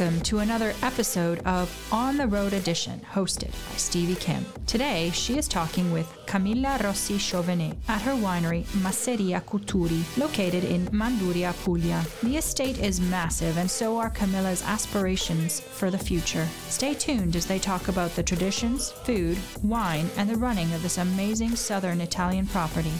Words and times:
Welcome 0.00 0.22
to 0.22 0.38
another 0.38 0.72
episode 0.82 1.40
of 1.40 1.68
On 1.92 2.16
the 2.16 2.26
Road 2.26 2.54
Edition, 2.54 3.02
hosted 3.12 3.50
by 3.50 3.76
Stevie 3.76 4.14
Kim. 4.14 4.46
Today, 4.66 5.10
she 5.10 5.36
is 5.36 5.46
talking 5.46 5.92
with 5.92 6.10
Camilla 6.24 6.78
Rossi 6.82 7.18
Chauvenet 7.18 7.76
at 7.86 8.00
her 8.00 8.14
winery 8.14 8.64
Masseria 8.80 9.42
Cuturi, 9.42 10.02
located 10.16 10.64
in 10.64 10.86
Manduria, 10.86 11.52
Puglia. 11.64 12.02
The 12.22 12.38
estate 12.38 12.78
is 12.78 12.98
massive, 12.98 13.58
and 13.58 13.70
so 13.70 13.98
are 13.98 14.08
Camilla's 14.08 14.62
aspirations 14.62 15.60
for 15.60 15.90
the 15.90 15.98
future. 15.98 16.48
Stay 16.68 16.94
tuned 16.94 17.36
as 17.36 17.44
they 17.44 17.58
talk 17.58 17.88
about 17.88 18.16
the 18.16 18.22
traditions, 18.22 18.92
food, 19.04 19.36
wine, 19.62 20.08
and 20.16 20.30
the 20.30 20.36
running 20.36 20.72
of 20.72 20.82
this 20.82 20.96
amazing 20.96 21.56
southern 21.56 22.00
Italian 22.00 22.46
property. 22.46 22.94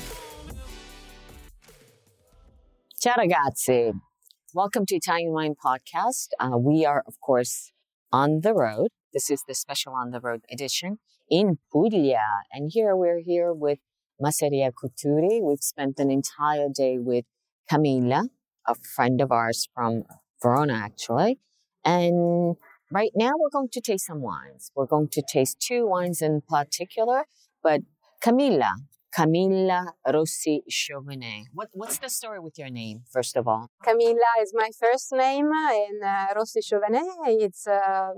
Ciao 3.00 3.14
ragazzi. 3.16 4.09
Welcome 4.52 4.84
to 4.86 4.96
Italian 4.96 5.30
Wine 5.30 5.54
Podcast. 5.54 6.30
Uh, 6.40 6.58
we 6.58 6.84
are, 6.84 7.04
of 7.06 7.20
course, 7.20 7.70
on 8.10 8.40
the 8.42 8.52
road. 8.52 8.88
This 9.12 9.30
is 9.30 9.44
the 9.46 9.54
special 9.54 9.92
on 9.92 10.10
the 10.10 10.18
road 10.18 10.40
edition 10.50 10.98
in 11.30 11.58
Puglia. 11.72 12.18
And 12.52 12.68
here 12.74 12.96
we're 12.96 13.20
here 13.20 13.52
with 13.54 13.78
Masseria 14.20 14.72
Cuturi. 14.72 15.40
We've 15.40 15.62
spent 15.62 16.00
an 16.00 16.10
entire 16.10 16.66
day 16.68 16.98
with 16.98 17.26
Camilla, 17.68 18.24
a 18.66 18.74
friend 18.74 19.20
of 19.20 19.30
ours 19.30 19.68
from 19.72 20.02
Verona, 20.42 20.74
actually. 20.74 21.38
And 21.84 22.56
right 22.90 23.12
now 23.14 23.30
we're 23.38 23.50
going 23.50 23.68
to 23.70 23.80
taste 23.80 24.06
some 24.06 24.20
wines. 24.20 24.72
We're 24.74 24.86
going 24.86 25.10
to 25.12 25.22
taste 25.32 25.60
two 25.60 25.86
wines 25.86 26.20
in 26.20 26.42
particular, 26.48 27.26
but 27.62 27.82
Camilla, 28.20 28.74
Camilla 29.12 29.94
Rossi 30.12 30.62
Chauvenet. 30.70 31.44
What, 31.52 31.68
what's 31.72 31.98
the 31.98 32.08
story 32.08 32.40
with 32.40 32.58
your 32.58 32.70
name, 32.70 33.02
first 33.10 33.36
of 33.36 33.48
all? 33.48 33.68
Camilla 33.82 34.32
is 34.40 34.52
my 34.54 34.70
first 34.78 35.12
name, 35.12 35.50
and 35.52 36.02
uh, 36.04 36.26
Rossi 36.36 36.60
Chauvenet. 36.60 37.04
It's 37.26 37.66
uh, 37.66 38.12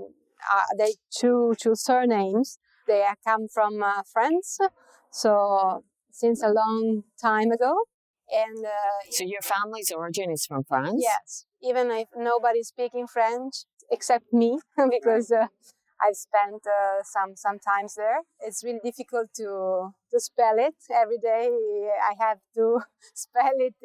uh, 0.53 0.61
they 0.77 0.95
two 1.09 1.53
two 1.59 1.75
surnames. 1.75 2.57
They 2.87 3.05
come 3.25 3.47
from 3.47 3.81
uh, 3.81 4.03
France, 4.11 4.59
so 5.11 5.83
since 6.11 6.43
a 6.43 6.49
long 6.49 7.03
time 7.21 7.51
ago. 7.51 7.73
And 8.31 8.65
uh, 8.65 9.11
so 9.11 9.23
your 9.25 9.41
family's 9.41 9.91
origin 9.91 10.31
is 10.31 10.45
from 10.45 10.63
France. 10.63 10.99
Yes, 11.01 11.45
even 11.61 11.91
if 11.91 12.07
nobody's 12.15 12.69
speaking 12.69 13.05
French 13.07 13.65
except 13.91 14.33
me, 14.33 14.59
because 14.89 15.31
uh, 15.31 15.47
I've 16.03 16.15
spent 16.15 16.63
uh, 16.67 17.03
some 17.03 17.35
some 17.35 17.59
times 17.59 17.95
there. 17.95 18.21
It's 18.39 18.63
really 18.63 18.81
difficult 18.83 19.29
to 19.35 19.93
to 20.11 20.19
spell 20.19 20.57
it 20.57 20.75
every 20.91 21.17
day. 21.17 21.49
I 22.11 22.13
have 22.23 22.39
to 22.55 22.81
spell 23.13 23.57
it 23.57 23.75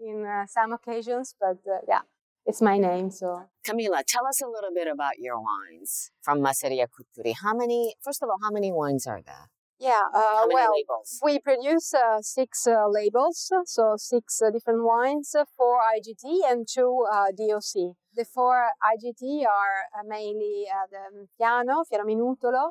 in 0.00 0.26
uh, 0.26 0.46
some 0.46 0.72
occasions, 0.72 1.34
but 1.40 1.58
uh, 1.66 1.80
yeah, 1.88 2.02
it's 2.44 2.60
my 2.60 2.76
name. 2.78 3.10
So 3.10 3.44
Camilla, 3.64 4.02
tell 4.06 4.26
us 4.26 4.42
a 4.42 4.46
little 4.46 4.74
bit 4.74 4.88
about 4.88 5.18
your 5.18 5.38
wines 5.40 6.10
from 6.20 6.40
Masseria 6.40 6.86
Cuturi. 6.88 7.34
How 7.42 7.54
many? 7.54 7.94
First 8.02 8.22
of 8.22 8.28
all, 8.28 8.38
how 8.42 8.50
many 8.50 8.72
wines 8.72 9.06
are 9.06 9.22
there? 9.22 9.51
Yeah, 9.82 9.98
uh, 10.14 10.46
well, 10.48 10.70
labels? 10.70 11.18
we 11.24 11.40
produce 11.40 11.92
uh, 11.92 12.22
six 12.22 12.68
uh, 12.68 12.86
labels, 12.86 13.50
so 13.64 13.96
six 13.96 14.40
uh, 14.40 14.52
different 14.52 14.84
wines, 14.84 15.34
uh, 15.34 15.44
four 15.56 15.80
IGT 15.98 16.48
and 16.48 16.68
two 16.72 17.04
uh, 17.12 17.34
DOC. 17.36 17.96
The 18.14 18.24
four 18.24 18.70
IGT 18.78 19.42
are 19.42 20.04
mainly 20.06 20.66
the 20.88 21.26
Fiano, 21.36 21.82
Fiero 21.90 22.06
Minutolo, 22.06 22.70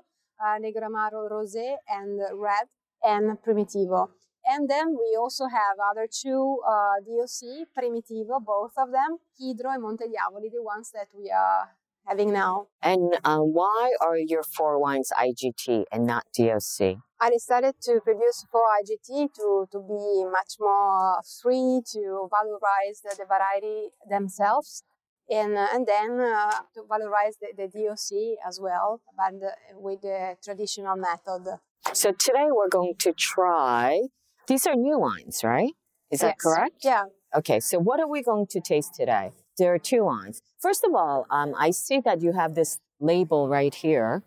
Negro 0.61 0.87
Amaro 0.87 1.29
Rosé, 1.29 1.75
and 1.89 2.21
Red, 2.33 2.67
and 3.03 3.37
Primitivo. 3.45 4.11
And 4.45 4.69
then 4.69 4.91
we 4.91 5.13
also 5.19 5.47
have 5.47 5.75
other 5.91 6.07
two 6.07 6.59
DOC, 7.05 7.67
Primitivo, 7.77 8.39
both 8.39 8.71
of 8.77 8.91
them, 8.91 9.17
Kidro 9.35 9.73
and 9.73 9.83
Monte 9.83 10.05
Diavoli, 10.05 10.49
the 10.49 10.63
ones 10.63 10.91
that 10.93 11.07
we 11.13 11.29
are 11.29 11.75
having 12.05 12.33
now. 12.33 12.67
And 12.81 13.17
um, 13.23 13.53
why 13.53 13.93
are 14.01 14.17
your 14.17 14.43
four 14.43 14.79
wines 14.79 15.11
IGT 15.17 15.85
and 15.91 16.05
not 16.05 16.25
DOC? 16.37 16.97
I 17.19 17.29
decided 17.29 17.75
to 17.83 17.99
produce 18.03 18.45
four 18.51 18.63
IGT 18.81 19.33
to, 19.35 19.67
to 19.71 19.79
be 19.79 20.25
much 20.31 20.55
more 20.59 21.21
free 21.41 21.81
to 21.93 22.29
valorize 22.33 23.01
the, 23.03 23.15
the 23.17 23.25
variety 23.25 23.89
themselves. 24.09 24.83
And, 25.29 25.55
uh, 25.55 25.67
and 25.73 25.87
then 25.87 26.19
uh, 26.19 26.51
to 26.73 26.81
valorize 26.89 27.35
the, 27.39 27.53
the 27.55 27.67
DOC 27.67 28.39
as 28.45 28.59
well, 28.61 29.01
but 29.15 29.35
uh, 29.35 29.51
with 29.75 30.01
the 30.01 30.35
traditional 30.43 30.97
method. 30.97 31.57
So 31.93 32.11
today 32.11 32.47
we're 32.49 32.69
going 32.69 32.95
to 32.99 33.13
try, 33.13 34.01
these 34.47 34.65
are 34.65 34.75
new 34.75 34.99
wines, 34.99 35.41
right? 35.43 35.71
Is 36.11 36.19
that 36.19 36.35
yes. 36.37 36.41
correct? 36.43 36.75
Yeah. 36.83 37.03
Okay, 37.33 37.61
so 37.61 37.79
what 37.79 37.99
are 38.01 38.09
we 38.09 38.21
going 38.21 38.45
to 38.49 38.59
taste 38.59 38.95
today? 38.95 39.31
There 39.61 39.75
are 39.75 39.83
two 39.93 40.05
wines. 40.05 40.41
First 40.57 40.83
of 40.83 40.95
all, 40.95 41.27
um, 41.29 41.53
I 41.55 41.69
see 41.69 41.99
that 41.99 42.19
you 42.23 42.31
have 42.31 42.55
this 42.55 42.79
label 42.99 43.47
right 43.47 43.75
here. 43.75 44.23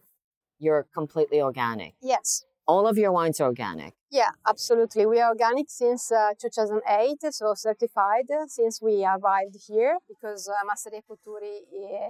You're 0.60 0.86
completely 0.94 1.42
organic. 1.42 1.94
Yes. 2.00 2.44
All 2.68 2.86
of 2.86 2.96
your 2.96 3.10
wines 3.10 3.40
are 3.40 3.48
organic. 3.48 3.94
Yeah, 4.12 4.30
absolutely. 4.48 5.06
We 5.06 5.20
are 5.20 5.30
organic 5.30 5.66
since 5.70 6.12
uh, 6.12 6.34
2008, 6.40 7.34
so 7.34 7.52
certified 7.56 8.26
since 8.46 8.80
we 8.80 9.04
arrived 9.04 9.56
here 9.66 9.98
because 10.08 10.48
uh, 10.48 10.52
Masseria 10.68 11.02
Cuturi 11.02 11.56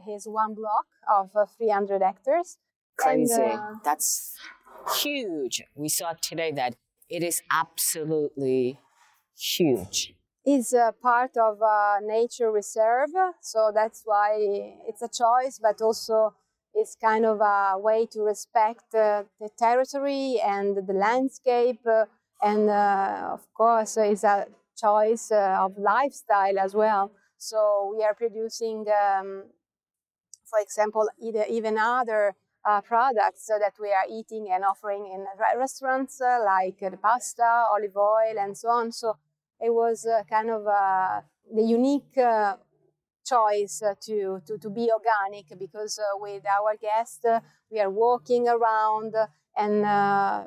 has 0.05 0.27
one 0.27 0.53
block 0.53 0.85
of 1.19 1.31
uh, 1.35 1.47
300 1.47 2.03
hectares. 2.03 2.59
Crazy. 2.99 3.41
And, 3.41 3.53
uh, 3.59 3.73
That's 3.83 4.37
huge. 4.99 5.63
We 5.75 5.89
saw 5.89 6.13
today 6.21 6.53
that 6.53 6.77
it 7.09 7.23
is 7.23 7.41
absolutely 7.51 8.81
huge 9.35 10.15
is 10.47 10.73
a 10.73 10.95
part 11.03 11.37
of 11.37 11.59
a 11.63 11.99
nature 12.03 12.51
reserve, 12.53 13.11
so 13.41 13.71
that's 13.75 14.03
why 14.05 14.37
it's 14.87 15.03
a 15.03 15.09
choice, 15.09 15.59
but 15.61 15.81
also 15.81 16.35
it's 16.75 16.97
kind 16.97 17.25
of 17.25 17.41
a 17.41 17.79
way 17.79 18.07
to 18.13 18.23
respect 18.23 18.95
uh, 18.95 19.23
the 19.41 19.49
territory 19.59 20.41
and 20.45 20.77
the 20.89 20.93
landscape, 20.93 21.81
uh, 21.87 22.05
and 22.43 22.69
uh, 22.69 23.31
of 23.33 23.47
course, 23.55 23.97
it's 23.97 24.25
a 24.25 24.47
choice 24.77 25.31
uh, 25.33 25.57
of 25.61 25.79
lifestyle 25.79 26.59
as 26.59 26.75
well. 26.75 27.13
So 27.39 27.95
we 27.97 28.05
are 28.05 28.15
producing, 28.15 28.87
um, 28.89 29.45
for 30.49 30.59
example, 30.61 31.09
either, 31.21 31.45
even 31.49 31.79
other 31.79 32.35
uh, 32.67 32.81
products 32.81 33.47
that 33.47 33.75
we 33.81 33.89
are 33.93 34.07
eating 34.11 34.49
and 34.51 34.65
offering 34.65 35.07
in 35.13 35.27
restaurants, 35.59 36.21
uh, 36.21 36.39
like 36.45 36.79
the 36.81 36.97
pasta, 36.97 37.67
olive 37.73 37.97
oil, 37.97 38.37
and 38.39 38.57
so 38.57 38.69
on. 38.69 38.93
So 38.93 39.17
it 39.65 39.73
was 39.73 40.07
uh, 40.07 40.23
kind 40.29 40.51
of 40.51 40.67
uh, 40.67 41.21
the 41.55 41.63
unique 41.63 42.17
uh, 42.19 42.57
choice 43.25 43.83
to, 44.07 44.41
to, 44.47 44.59
to 44.59 44.69
be 44.71 44.91
organic 44.93 45.59
because 45.59 45.99
with 46.17 46.43
our 46.47 46.77
guests 46.77 47.25
we 47.71 47.81
are 47.81 47.91
walking 47.91 48.47
around 48.47 49.15
and 49.57 50.47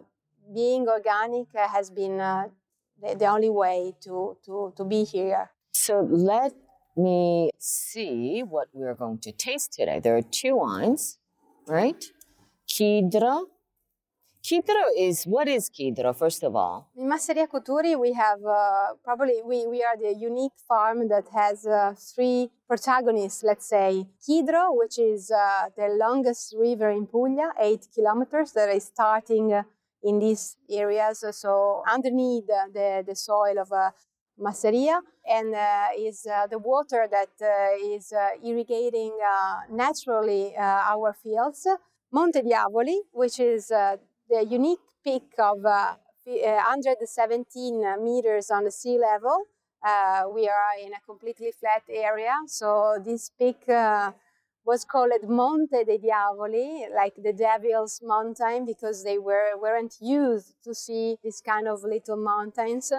being 0.54 0.88
organic 0.88 1.48
has 1.56 1.90
been 1.90 2.18
the, 2.18 3.16
the 3.18 3.26
only 3.26 3.50
way 3.50 3.94
to, 4.02 4.38
to, 4.46 4.74
to 4.78 4.86
be 4.86 5.04
here. 5.04 5.50
So 5.74 6.08
let 6.10 6.54
me 6.96 7.50
see 7.58 8.44
what 8.48 8.68
we're 8.74 8.94
going 8.94 9.18
to 9.20 9.32
taste 9.32 9.74
today. 9.74 10.00
There 10.00 10.16
are 10.16 10.22
two 10.22 10.58
wines, 10.58 11.18
right? 11.68 12.04
Chidro 12.68 13.46
Chidro 14.48 14.86
is 14.98 15.26
what 15.26 15.50
is 15.50 15.70
Chidro, 15.70 16.16
first 16.16 16.42
of 16.42 16.56
all? 16.56 16.88
In 16.96 17.10
Masseria 17.10 17.48
Cuturi, 17.50 18.00
we 18.00 18.14
have 18.14 18.40
uh, 18.46 18.94
probably 19.04 19.42
we, 19.44 19.68
we 19.68 19.84
are 19.84 19.98
the 19.98 20.18
unique 20.18 20.54
farm 20.66 21.10
that 21.10 21.26
has 21.34 21.66
uh, 21.66 21.94
three 22.16 22.50
protagonists. 22.66 23.44
Let's 23.44 23.68
say 23.68 24.08
Chidro, 24.26 24.70
which 24.70 25.00
is 25.00 25.32
uh, 25.32 25.68
the 25.76 25.90
longest 26.00 26.56
river 26.58 26.90
in 26.92 27.08
Puglia, 27.08 27.52
eight 27.60 27.90
kilometers, 27.94 28.54
that 28.54 28.70
is 28.70 28.86
starting 28.86 29.52
uh, 29.52 29.64
in 30.02 30.20
these 30.20 30.56
areas. 30.72 31.26
So 31.32 31.84
underneath 31.86 32.48
the, 32.48 33.04
the 33.06 33.16
soil 33.18 33.60
of 33.60 33.70
uh, 33.74 33.92
Masseria, 34.40 35.02
and 35.30 35.54
uh, 35.56 35.88
is 35.98 36.22
the 36.24 36.58
water 36.58 37.06
that 37.12 37.36
is 37.84 38.14
irrigating 38.42 39.12
naturally 39.70 40.56
our 40.58 41.14
fields. 41.22 41.68
Monte 42.10 42.42
Diavoli, 42.42 43.00
which 43.12 43.42
is 43.42 43.70
the 44.30 44.46
unique 44.46 44.80
peak 45.04 45.32
of 45.40 45.66
uh, 45.66 45.96
117 46.26 48.04
meters 48.04 48.50
on 48.52 48.66
the 48.66 48.72
sea 48.72 48.98
level. 49.00 49.46
Uh, 49.86 50.24
we 50.34 50.48
are 50.48 50.74
in 50.84 50.92
a 50.94 51.02
completely 51.06 51.52
flat 51.60 51.84
area, 51.90 52.34
so 52.48 52.98
this 53.04 53.30
peak 53.40 53.70
uh, 53.70 54.12
was 54.66 54.84
called 54.84 55.12
Monte 55.24 55.84
dei 55.86 55.98
Diavoli, 55.98 56.94
like 56.94 57.16
the 57.16 57.32
Devil's 57.32 58.02
Mountain, 58.04 58.66
because 58.66 59.04
they 59.04 59.18
were 59.18 59.52
weren't 59.62 59.96
used 60.02 60.56
to 60.64 60.74
see 60.74 61.18
this 61.24 61.42
kind 61.42 61.68
of 61.68 61.84
little 61.84 62.18
mountains. 62.18 62.92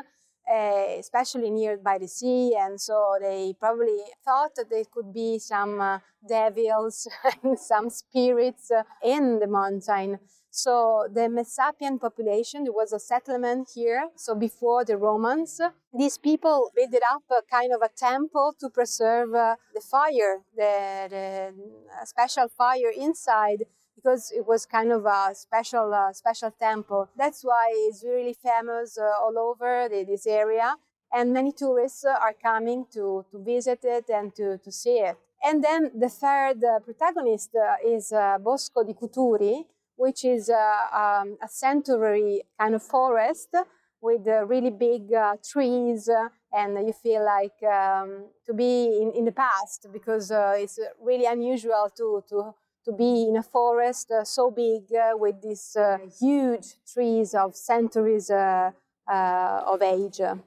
Uh, 0.51 0.97
especially 0.99 1.51
near 1.51 1.77
by 1.77 1.99
the 1.99 2.09
sea, 2.09 2.57
and 2.59 2.81
so 2.81 3.19
they 3.21 3.55
probably 3.61 3.99
thought 4.25 4.55
that 4.57 4.71
there 4.71 4.85
could 4.91 5.13
be 5.13 5.39
some 5.39 5.79
uh, 5.79 5.99
devils 6.27 7.07
and 7.43 7.59
some 7.59 7.91
spirits 7.91 8.71
uh, 8.71 8.83
in 9.05 9.39
the 9.41 9.47
mountain. 9.47 10.19
So 10.65 11.07
the 11.09 11.29
Messapian 11.39 12.01
population, 12.01 12.65
there 12.65 12.73
was 12.73 12.93
a 12.93 12.99
settlement 12.99 13.69
here. 13.77 14.09
So 14.17 14.35
before 14.35 14.85
the 14.85 14.97
Romans, 14.97 15.61
these 15.97 16.19
people 16.19 16.73
built 16.75 17.01
up 17.15 17.23
a 17.31 17.43
kind 17.49 17.73
of 17.73 17.81
a 17.81 17.89
temple 17.89 18.57
to 18.59 18.69
preserve 18.69 19.33
uh, 19.37 19.55
the 19.73 19.81
fire, 19.81 20.43
the, 20.57 20.73
the 21.15 22.07
special 22.07 22.49
fire 22.49 22.91
inside 22.91 23.67
because 23.95 24.33
it 24.33 24.45
was 24.49 24.67
kind 24.67 24.91
of 24.91 25.07
a 25.07 25.33
special 25.33 25.95
uh, 25.95 26.13
special 26.13 26.51
temple. 26.51 27.09
That's 27.17 27.43
why 27.45 27.67
it's 27.87 28.03
really 28.03 28.35
famous 28.35 28.99
uh, 28.99 29.05
all 29.23 29.39
over 29.39 29.89
the, 29.89 30.03
this 30.03 30.27
area, 30.27 30.75
and 31.13 31.33
many 31.33 31.53
tourists 31.53 32.05
uh, 32.05 32.19
are 32.21 32.35
coming 32.35 32.87
to, 32.95 33.25
to 33.31 33.39
visit 33.39 33.85
it 33.85 34.11
and 34.11 34.35
to, 34.35 34.59
to 34.59 34.73
see 34.73 34.99
it. 34.99 35.17
And 35.45 35.63
then 35.63 35.93
the 35.95 36.09
third 36.09 36.65
uh, 36.65 36.81
protagonist 36.81 37.51
uh, 37.55 37.77
is 37.97 38.11
uh, 38.11 38.39
Bosco 38.39 38.83
di 38.83 38.95
Cuturi, 38.95 39.65
which 39.99 40.25
is 40.25 40.49
um, 40.51 41.37
a 41.43 41.49
sanctuary 41.49 42.43
kind 42.59 42.75
of 42.75 42.83
forest 42.83 43.55
with 44.01 44.27
really 44.47 44.71
big 44.71 45.11
trees 45.45 46.09
and 46.53 46.87
you 46.87 46.93
feel 46.93 47.25
like 47.25 47.63
um, 47.65 48.27
to 48.47 48.55
be 48.55 49.01
in, 49.03 49.13
in 49.13 49.25
the 49.25 49.33
past 49.33 49.87
because 49.93 50.31
it's 50.33 50.79
really 51.03 51.27
unusual 51.27 51.91
to, 51.97 52.25
to 52.31 52.55
to 52.89 52.93
be 52.93 53.29
in 53.29 53.37
a 53.37 53.43
forest 53.43 54.11
uh, 54.11 54.25
so 54.25 54.51
big 54.51 54.85
uh, 54.95 55.13
with 55.15 55.43
these 55.43 55.77
uh, 55.77 55.99
huge 56.21 56.67
trees 56.91 57.35
of 57.35 57.55
centuries 57.55 58.31
uh, 58.31 58.71
uh, 59.07 59.63
of 59.67 59.83
age. 59.83 60.21
All 60.21 60.39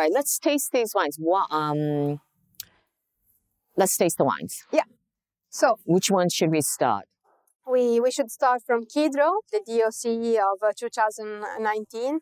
right, 0.00 0.10
let's 0.12 0.38
taste 0.38 0.72
these 0.72 0.94
wines. 0.94 1.16
What, 1.18 1.48
um, 1.50 2.20
let's 3.76 3.96
taste 3.96 4.18
the 4.18 4.24
wines. 4.24 4.64
Yeah. 4.72 4.84
So, 5.50 5.78
which 5.84 6.10
one 6.10 6.30
should 6.30 6.50
we 6.50 6.62
start? 6.62 7.06
We, 7.66 8.00
we 8.00 8.10
should 8.10 8.30
start 8.30 8.62
from 8.66 8.84
Kidro, 8.84 9.40
the 9.52 9.60
DOC 9.66 10.42
of 10.42 10.76
2019. 10.76 12.20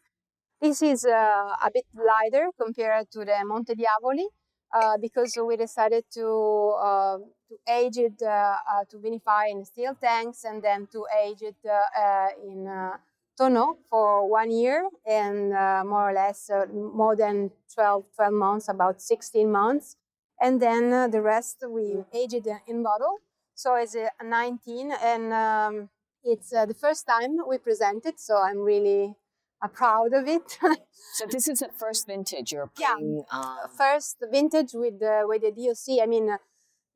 This 0.60 0.82
is 0.82 1.04
a 1.04 1.70
bit 1.72 1.86
lighter 1.94 2.50
compared 2.60 3.10
to 3.12 3.24
the 3.24 3.38
Monte 3.44 3.74
Diavoli. 3.74 4.26
Uh, 4.72 4.96
because 5.00 5.36
we 5.44 5.56
decided 5.56 6.04
to 6.14 6.76
uh, 6.80 7.18
to 7.48 7.56
age 7.68 7.96
it 7.96 8.22
uh, 8.22 8.28
uh, 8.28 8.84
to 8.88 8.98
vinify 8.98 9.50
in 9.50 9.64
steel 9.64 9.96
tanks 10.00 10.44
and 10.44 10.62
then 10.62 10.86
to 10.86 11.04
age 11.24 11.42
it 11.42 11.56
uh, 11.66 12.28
in 12.46 12.68
tonneau 13.36 13.78
for 13.90 14.30
one 14.30 14.48
year 14.52 14.88
and 15.04 15.50
more 15.88 16.10
or 16.10 16.12
less 16.12 16.48
more 16.72 17.16
than 17.16 17.50
12, 17.74 18.04
12 18.14 18.32
months, 18.32 18.68
about 18.68 19.02
16 19.02 19.50
months. 19.50 19.96
And 20.40 20.62
then 20.62 21.10
the 21.10 21.20
rest 21.20 21.64
we 21.68 22.04
age 22.14 22.32
it 22.32 22.46
in 22.68 22.84
bottle. 22.84 23.18
So 23.60 23.74
it's 23.74 23.94
a 23.94 24.08
19 24.24 24.90
and 25.04 25.34
um, 25.34 25.90
it's 26.24 26.48
the 26.48 26.74
first 26.80 27.06
time 27.06 27.36
we 27.46 27.58
present 27.58 28.06
it. 28.06 28.18
So 28.18 28.38
I'm 28.38 28.60
really 28.60 29.14
I'm 29.60 29.68
proud 29.68 30.14
of 30.14 30.26
it. 30.26 30.56
so 31.12 31.26
this 31.30 31.46
is 31.46 31.58
the 31.58 31.68
first 31.78 32.06
vintage 32.06 32.52
you're 32.52 32.70
putting. 32.74 33.16
Yeah, 33.16 33.38
uh... 33.38 33.68
first 33.76 34.16
vintage 34.32 34.70
with 34.72 34.98
the 34.98 35.24
with 35.28 35.42
the 35.42 35.50
DOC. 35.50 36.02
I 36.02 36.06
mean, 36.06 36.30
uh, 36.30 36.38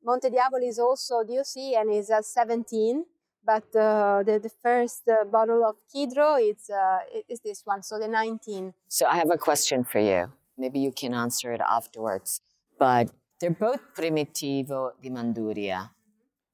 Monte 0.03 0.31
Diavoli 0.31 0.69
is 0.69 0.79
also 0.79 1.23
DOC 1.23 1.77
and 1.77 1.93
is 1.93 2.09
a 2.09 2.23
17, 2.23 3.05
but 3.45 3.65
uh, 3.77 4.23
the 4.23 4.41
the 4.43 4.51
first 4.63 5.03
uh, 5.07 5.27
bottle 5.27 5.67
of 5.67 5.77
Kidro 5.95 6.41
is 6.41 6.71
uh, 6.71 7.01
is 7.29 7.41
this 7.41 7.61
one, 7.67 7.83
so 7.83 7.99
the 7.99 8.09
19. 8.09 8.73
So 8.89 9.05
I 9.05 9.17
have 9.17 9.31
a 9.31 9.37
question 9.37 9.85
for 9.85 9.99
you. 9.99 10.33
Maybe 10.57 10.79
you 10.79 10.93
can 10.93 11.13
answer 11.13 11.53
it 11.53 11.61
afterwards. 11.61 12.41
But 12.79 13.11
they're 13.39 13.51
both 13.51 13.83
Primitivo 13.95 14.93
di 15.03 15.11
Manduria. 15.11 15.91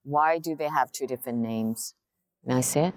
Why 0.02 0.38
do 0.38 0.54
they 0.54 0.68
have 0.68 0.92
two 0.92 1.06
different 1.06 1.38
names? 1.38 1.94
May 2.44 2.54
I 2.56 2.60
say 2.60 2.86
it? 2.88 2.94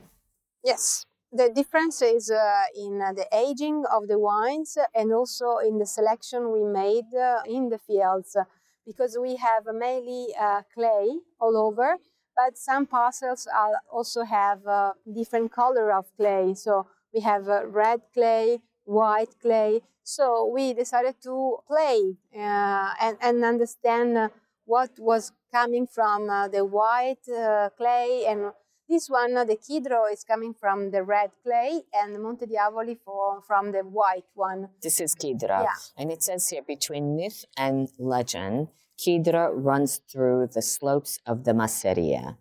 Yes 0.64 1.06
the 1.34 1.50
difference 1.50 2.02
is 2.04 2.30
uh, 2.30 2.62
in 2.76 3.02
uh, 3.02 3.12
the 3.12 3.28
aging 3.34 3.84
of 3.92 4.08
the 4.08 4.20
wines 4.20 4.78
and 4.94 5.12
also 5.12 5.58
in 5.58 5.80
the 5.80 5.86
selection 5.86 6.52
we 6.54 6.64
made 6.64 7.12
uh, 7.16 7.42
in 7.48 7.70
the 7.70 7.80
fields 7.80 8.38
because 8.86 9.18
we 9.20 9.36
have 9.38 9.64
mainly 9.74 10.28
uh, 10.40 10.62
clay 10.74 11.10
all 11.42 11.58
over 11.58 11.98
but 12.36 12.56
some 12.58 12.86
parcels 12.86 13.48
also 13.92 14.24
have 14.24 14.66
uh, 14.68 14.94
different 15.12 15.52
color 15.52 15.92
of 15.92 16.06
clay 16.16 16.54
so 16.54 16.86
we 17.12 17.22
have 17.22 17.50
uh, 17.50 17.66
red 17.66 18.02
clay 18.14 18.60
white 18.84 19.34
clay 19.42 19.82
so 20.04 20.46
we 20.46 20.74
decided 20.74 21.16
to 21.24 21.58
play 21.66 22.16
and, 22.32 23.18
and 23.22 23.44
understand 23.44 24.30
what 24.66 24.92
was 25.00 25.32
coming 25.54 25.86
from 25.88 26.30
uh, 26.30 26.48
the 26.48 26.66
white 26.66 27.28
uh, 27.30 27.70
clay 27.78 28.26
and 28.28 28.52
this 28.90 29.10
one, 29.10 29.38
uh, 29.38 29.46
the 29.46 29.56
Kidro, 29.56 30.12
is 30.12 30.24
coming 30.24 30.54
from 30.54 30.92
the 30.92 31.04
red 31.04 31.32
clay 31.44 31.84
and 31.94 32.22
Monte 32.22 32.46
Diavoli 32.46 32.98
for, 33.04 33.42
from 33.48 33.72
the 33.72 33.80
white 33.80 34.26
one. 34.34 34.70
This 34.82 35.00
is 35.00 35.16
Kidra. 35.16 35.64
Yeah. 35.64 35.74
And 35.98 36.12
it 36.12 36.22
says 36.22 36.50
here 36.50 36.62
between 36.68 37.16
myth 37.16 37.46
and 37.58 37.90
legend, 37.98 38.68
Kidra 39.00 39.52
runs 39.54 40.02
through 40.12 40.50
the 40.54 40.62
slopes 40.62 41.20
of 41.26 41.46
the 41.46 41.54
Masseria. 41.54 42.38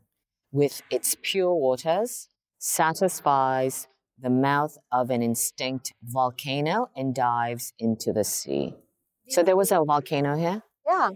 With 0.50 0.82
its 0.90 1.16
pure 1.22 1.54
waters, 1.54 2.28
satisfies 2.58 3.88
the 4.18 4.30
mouth 4.30 4.76
of 4.90 5.10
an 5.10 5.22
extinct 5.22 5.94
volcano 6.02 6.90
and 6.94 7.14
dives 7.14 7.72
into 7.78 8.12
the 8.12 8.24
sea. 8.24 8.74
So 9.28 9.42
there 9.42 9.56
was 9.56 9.72
a 9.72 9.82
volcano 9.84 10.36
here? 10.36 10.62
Yeah. 10.86 11.10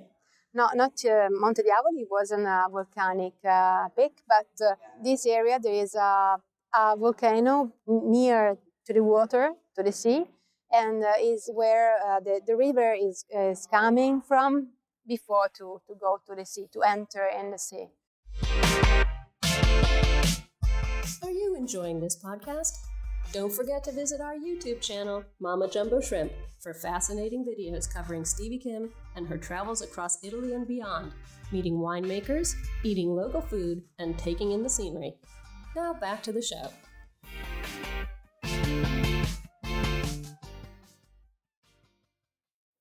No, 0.56 0.70
not 0.74 1.04
uh, 1.04 1.28
Monte 1.30 1.60
Diavoli 1.60 2.00
It 2.00 2.08
wasn't 2.10 2.46
a 2.46 2.66
volcanic 2.72 3.34
uh, 3.44 3.90
peak, 3.90 4.22
but 4.26 4.48
uh, 4.66 4.74
this 5.04 5.26
area 5.26 5.58
there 5.62 5.74
is 5.74 5.94
a, 5.94 6.38
a, 6.74 6.96
volcano 6.96 7.74
near 7.86 8.56
to 8.86 8.92
the 8.94 9.04
water, 9.04 9.50
to 9.76 9.82
the 9.82 9.92
sea, 9.92 10.24
and 10.72 11.04
uh, 11.04 11.12
is 11.20 11.50
where 11.52 11.98
uh, 11.98 12.20
the, 12.20 12.40
the 12.46 12.56
river 12.56 12.94
is, 12.94 13.26
is 13.28 13.68
coming 13.70 14.22
from 14.22 14.68
before 15.06 15.50
to, 15.58 15.82
to 15.88 15.94
go 16.00 16.20
to 16.26 16.34
the 16.34 16.46
sea, 16.46 16.68
to 16.72 16.80
enter 16.80 17.28
in 17.38 17.50
the 17.50 17.58
sea. 17.58 17.88
Are 21.22 21.30
you 21.30 21.54
enjoying 21.58 22.00
this 22.00 22.16
podcast? 22.16 22.72
Don't 23.36 23.52
forget 23.52 23.84
to 23.84 23.92
visit 23.92 24.22
our 24.22 24.34
YouTube 24.34 24.80
channel, 24.80 25.22
Mama 25.40 25.68
Jumbo 25.68 26.00
Shrimp, 26.00 26.32
for 26.58 26.72
fascinating 26.72 27.44
videos 27.44 27.86
covering 27.86 28.24
Stevie 28.24 28.56
Kim 28.56 28.88
and 29.14 29.28
her 29.28 29.36
travels 29.36 29.82
across 29.82 30.24
Italy 30.24 30.54
and 30.54 30.66
beyond, 30.66 31.12
meeting 31.52 31.74
winemakers, 31.74 32.54
eating 32.82 33.14
local 33.14 33.42
food, 33.42 33.82
and 33.98 34.18
taking 34.18 34.52
in 34.52 34.62
the 34.62 34.70
scenery. 34.70 35.16
Now 35.76 35.92
back 35.92 36.22
to 36.22 36.32
the 36.32 36.40
show. 36.40 36.70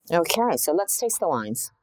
Okay, 0.09 0.55
so 0.55 0.71
let's 0.71 0.97
taste 0.97 1.19
the 1.19 1.27
wines. 1.27 1.73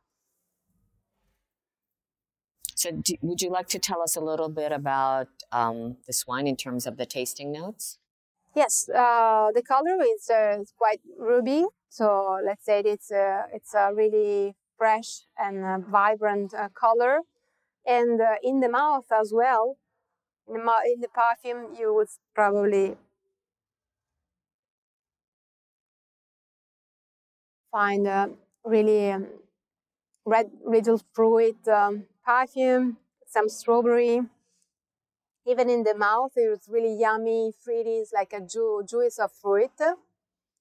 So, 2.75 2.91
do, 2.91 3.17
would 3.21 3.43
you 3.43 3.51
like 3.51 3.69
to 3.69 3.79
tell 3.79 4.01
us 4.01 4.17
a 4.17 4.21
little 4.21 4.49
bit 4.49 4.73
about 4.73 5.29
um, 5.53 5.99
this 6.07 6.27
wine 6.27 6.47
in 6.47 6.57
terms 6.57 6.87
of 6.87 6.97
the 6.97 7.05
tasting 7.05 7.53
notes? 7.53 7.99
Yes, 8.55 8.89
uh, 8.89 9.51
the 9.55 9.63
color 9.63 9.97
is 10.15 10.29
uh, 10.31 10.59
quite 10.77 11.01
ruby. 11.19 11.65
So 11.89 12.39
let's 12.45 12.65
say 12.65 12.81
it's 12.81 13.11
a, 13.11 13.45
it's 13.53 13.75
a 13.75 13.93
really 13.95 14.55
fresh 14.79 15.23
and 15.39 15.85
vibrant 15.87 16.55
uh, 16.55 16.69
color. 16.75 17.21
And 17.87 18.21
uh, 18.21 18.37
in 18.43 18.61
the 18.61 18.69
mouth 18.69 19.07
as 19.13 19.33
well, 19.35 19.79
in 20.49 20.65
the, 20.67 20.77
in 20.95 21.01
the 21.01 21.09
perfume, 21.09 21.75
you 21.79 21.95
would 21.95 22.09
probably 22.35 22.97
find 27.71 28.07
a 28.07 28.31
really 28.65 29.11
um, 29.11 29.27
red 30.25 30.51
little 30.65 31.01
fruit 31.15 31.57
um, 31.69 32.05
perfume, 32.25 32.97
some 33.27 33.49
strawberry, 33.49 34.23
even 35.47 35.69
in 35.71 35.83
the 35.83 35.95
mouth, 35.95 36.33
it 36.37 36.49
was 36.49 36.69
really 36.69 36.95
yummy, 36.99 37.53
fruity, 37.65 37.99
it's 37.99 38.13
like 38.13 38.33
a 38.33 38.41
ju- 38.41 38.83
juice 38.89 39.19
of 39.19 39.33
fruit. 39.33 39.71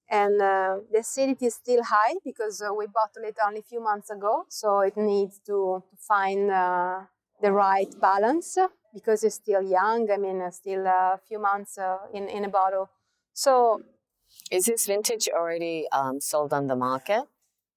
And 0.09 0.41
uh, 0.41 0.77
the 0.91 0.99
acidity 0.99 1.45
is 1.45 1.55
still 1.55 1.83
high 1.83 2.15
because 2.25 2.61
uh, 2.61 2.73
we 2.73 2.85
bottled 2.87 3.25
it 3.25 3.37
only 3.45 3.59
a 3.59 3.63
few 3.63 3.81
months 3.81 4.09
ago, 4.09 4.45
so 4.49 4.81
it 4.81 4.97
needs 4.97 5.39
to, 5.45 5.81
to 5.89 5.97
find 5.97 6.51
uh, 6.51 7.01
the 7.41 7.51
right 7.51 7.87
balance 8.01 8.57
because 8.93 9.23
it's 9.23 9.35
still 9.35 9.61
young. 9.61 10.11
I 10.11 10.17
mean, 10.17 10.43
still 10.51 10.85
a 10.85 11.19
few 11.25 11.39
months 11.39 11.77
uh, 11.77 11.97
in, 12.13 12.27
in 12.27 12.43
a 12.43 12.49
bottle. 12.49 12.89
So 13.33 13.83
Is 14.51 14.65
this 14.65 14.85
vintage 14.85 15.29
already 15.29 15.87
um, 15.93 16.19
sold 16.19 16.51
on 16.51 16.67
the 16.67 16.75
market 16.75 17.23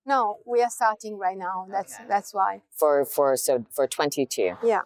no, 0.06 0.38
we 0.46 0.62
are 0.62 0.70
starting 0.70 1.18
right 1.18 1.37
now. 1.37 1.66
That's 1.70 1.94
Okay. 1.94 2.04
that's 2.08 2.34
why. 2.34 2.61
for 2.76 3.04
for 3.04 3.37
so 3.37 3.64
for 3.70 3.87
22? 3.87 4.56
Yeah. 4.62 4.82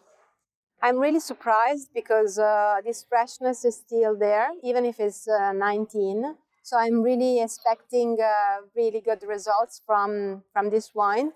I'm 0.81 0.99
really 0.99 1.21
surprised 1.21 1.91
because 1.93 2.39
uh, 2.39 2.77
this 2.85 3.05
freshness 3.09 3.65
is 3.65 3.77
still 3.77 4.17
there, 4.17 4.51
even 4.63 4.85
if 4.85 5.01
it's 5.01 5.27
uh, 5.29 5.53
19. 5.53 6.37
So 6.63 6.77
I'm 6.79 7.03
really 7.03 7.41
expecting 7.41 8.19
uh, 8.21 8.63
really 8.77 9.01
good 9.01 9.23
results 9.27 9.83
from 9.85 10.45
from 10.53 10.71
this 10.71 10.95
wine, 10.95 11.33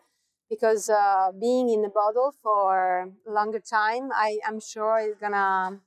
because 0.49 0.89
uh, 0.91 1.33
being 1.41 1.69
in 1.71 1.83
the 1.83 1.89
bottle 1.89 2.35
for 2.43 3.11
longer 3.27 3.59
time, 3.61 4.11
I 4.15 4.39
am 4.47 4.61
sure 4.61 4.99
it's 5.01 5.21
gonna 5.21 5.81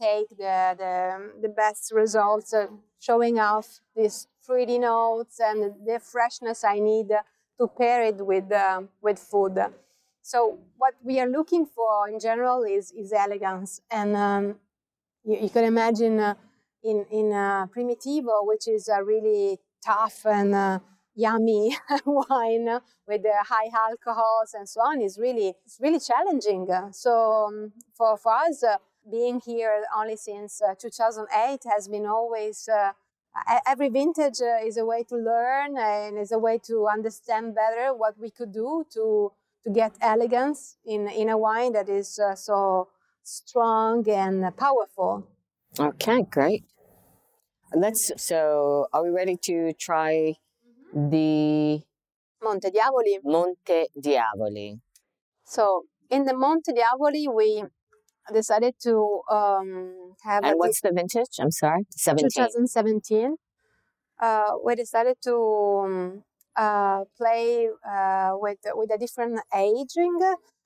take 0.00 0.30
the 0.30 0.76
the, 0.78 0.94
the 1.42 1.48
best 1.48 1.92
results, 1.92 2.54
uh, 2.54 2.68
showing 3.00 3.38
off 3.40 3.80
these 3.96 4.28
fruity 4.40 4.78
notes 4.78 5.40
and 5.40 5.74
the 5.86 6.00
freshness 6.00 6.64
I 6.64 6.80
need 6.80 7.08
to 7.60 7.68
pair 7.68 8.04
it 8.04 8.24
with 8.26 8.52
uh, 8.52 8.82
with 9.02 9.18
food. 9.18 9.58
So 10.24 10.58
what 10.78 10.94
we 11.04 11.20
are 11.20 11.28
looking 11.28 11.66
for 11.66 12.08
in 12.08 12.18
general 12.18 12.62
is 12.62 12.90
is 12.92 13.12
elegance, 13.12 13.82
and 13.90 14.16
um, 14.16 14.56
you, 15.22 15.36
you 15.42 15.50
can 15.50 15.64
imagine 15.64 16.18
uh, 16.18 16.34
in 16.82 17.04
in 17.10 17.30
uh, 17.30 17.66
Primitivo, 17.66 18.46
which 18.46 18.66
is 18.66 18.88
a 18.88 19.04
really 19.04 19.58
tough 19.84 20.24
and 20.24 20.54
uh, 20.54 20.78
yummy 21.14 21.76
wine 22.06 22.80
with 23.06 23.22
the 23.22 23.36
high 23.52 23.68
alcohols 23.90 24.54
and 24.54 24.66
so 24.66 24.80
on, 24.80 25.02
is 25.02 25.18
really 25.18 25.52
it's 25.66 25.78
really 25.78 26.00
challenging. 26.00 26.66
So 26.92 27.12
um, 27.48 27.72
for 27.94 28.16
for 28.16 28.32
us, 28.32 28.64
uh, 28.64 28.78
being 29.10 29.42
here 29.44 29.84
only 29.94 30.16
since 30.16 30.62
uh, 30.62 30.74
2008 30.74 31.60
has 31.70 31.86
been 31.86 32.06
always. 32.06 32.66
Uh, 32.66 32.92
every 33.66 33.88
vintage 33.88 34.40
uh, 34.40 34.64
is 34.64 34.76
a 34.76 34.86
way 34.86 35.02
to 35.02 35.16
learn 35.16 35.76
and 35.76 36.16
is 36.16 36.30
a 36.30 36.38
way 36.38 36.56
to 36.56 36.86
understand 36.86 37.52
better 37.52 37.92
what 37.92 38.16
we 38.16 38.30
could 38.30 38.52
do 38.52 38.86
to 38.88 39.32
to 39.64 39.70
get 39.70 39.92
elegance 40.00 40.76
in 40.84 41.08
in 41.08 41.28
a 41.28 41.38
wine 41.38 41.72
that 41.72 41.88
is 41.88 42.18
uh, 42.18 42.34
so 42.34 42.88
strong 43.22 44.08
and 44.08 44.56
powerful. 44.56 45.26
Okay, 45.78 46.22
great. 46.30 46.64
Let's. 47.74 48.12
So, 48.16 48.86
are 48.92 49.02
we 49.02 49.10
ready 49.10 49.36
to 49.44 49.72
try 49.72 50.34
the 50.94 51.82
Monte 52.44 52.70
Diavoli. 52.70 53.18
Monte 53.24 53.86
Diavoli? 53.98 54.80
So 55.44 55.84
in 56.10 56.24
the 56.24 56.34
Monte 56.34 56.72
Diavoli, 56.72 57.34
we 57.34 57.64
decided 58.32 58.74
to 58.82 59.22
um, 59.30 60.14
have 60.22 60.44
And 60.44 60.58
what's 60.58 60.80
the 60.80 60.92
vintage? 60.94 61.40
I'm 61.40 61.50
sorry, 61.50 61.86
17. 61.90 62.30
2017. 62.30 63.36
Uh, 64.20 64.52
we 64.64 64.74
decided 64.74 65.16
to 65.22 65.34
um, 65.84 66.22
play 66.56 67.68
uh, 67.88 68.32
with 68.34 68.58
with 68.74 68.90
a 68.92 68.98
different 68.98 69.40
aging. 69.54 70.18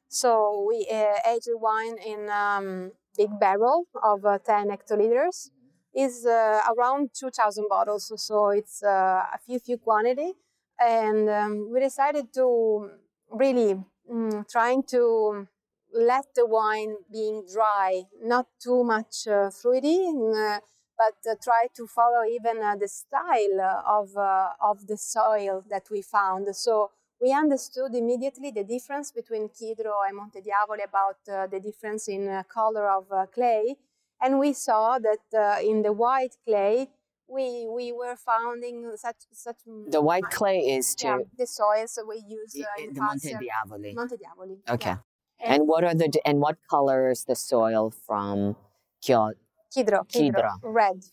So 0.08 0.64
we 0.68 0.86
uh, 0.90 1.18
aged 1.30 1.50
wine 1.54 1.96
in 2.04 2.28
um, 2.30 2.92
big 3.16 3.38
barrel 3.38 3.86
of 4.02 4.24
uh, 4.24 4.38
10 4.38 4.68
hectoliters. 4.68 5.50
Is 5.94 6.26
uh, 6.26 6.60
around 6.76 7.10
2,000 7.18 7.64
bottles, 7.68 8.12
so 8.24 8.50
it's 8.50 8.82
uh, 8.84 9.22
a 9.34 9.38
few 9.44 9.58
few 9.58 9.78
quantity, 9.78 10.34
and 10.78 11.28
um, 11.28 11.70
we 11.72 11.80
decided 11.80 12.32
to 12.34 12.90
really 13.30 13.74
mm, 14.08 14.48
trying 14.48 14.82
to 14.90 15.48
let 15.92 16.26
the 16.36 16.46
wine 16.46 16.96
being 17.10 17.44
dry, 17.52 18.02
not 18.22 18.46
too 18.62 18.84
much 18.84 19.26
uh, 19.26 19.50
fruity, 19.50 20.06
uh, 20.06 20.58
but 20.98 21.16
uh, 21.30 21.36
try 21.42 21.68
to 21.76 21.86
follow 21.86 22.24
even 22.24 22.62
uh, 22.62 22.76
the 22.76 22.88
style 22.88 23.60
of 23.86 24.16
uh, 24.16 24.50
of 24.60 24.86
the 24.86 24.96
soil 24.96 25.64
that 25.70 25.84
we 25.90 26.02
found. 26.02 26.54
So 26.56 26.90
we 27.20 27.32
understood 27.32 27.94
immediately 27.94 28.50
the 28.50 28.64
difference 28.64 29.10
between 29.12 29.48
Kidro 29.48 29.94
and 30.06 30.16
Monte 30.16 30.40
Diavoli 30.40 30.84
about 30.84 31.18
uh, 31.32 31.46
the 31.46 31.60
difference 31.60 32.08
in 32.08 32.28
uh, 32.28 32.42
color 32.44 32.88
of 32.88 33.06
uh, 33.10 33.26
clay, 33.26 33.76
and 34.20 34.38
we 34.38 34.52
saw 34.52 34.98
that 34.98 35.24
uh, 35.34 35.60
in 35.62 35.82
the 35.82 35.92
white 35.92 36.36
clay 36.44 36.88
we 37.28 37.68
we 37.68 37.92
were 37.92 38.16
finding 38.16 38.90
such 38.96 39.20
such 39.32 39.60
The 39.66 40.00
white 40.00 40.30
clay 40.30 40.60
is 40.60 40.94
to 40.96 41.06
yeah, 41.06 41.18
the 41.36 41.46
soils 41.46 41.94
that 41.94 42.06
we 42.06 42.24
use 42.26 42.52
the, 42.52 42.64
uh, 42.64 42.82
in 42.82 42.94
the 42.94 43.00
Monte 43.00 43.34
Diavoli. 43.34 43.94
Monte 43.94 44.16
Diavoli. 44.16 44.58
Okay. 44.68 44.96
yeah. 45.40 45.54
And 45.54 45.68
what 45.68 45.84
are 45.84 45.94
the 45.94 46.08
and 46.24 46.40
what 46.40 46.56
color 46.70 47.10
is 47.10 47.24
the 47.24 47.36
soil 47.36 47.90
from 47.90 48.56
Kidro? 49.02 49.34
Kidro, 49.74 50.04
Kidro. 50.08 50.58
red, 50.62 51.04